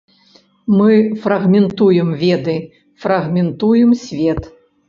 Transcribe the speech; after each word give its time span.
Мы 0.77 1.13
фрагментуем 1.23 2.11
веды, 2.15 2.57
фрагментуем 2.99 3.93
свет. 3.93 4.51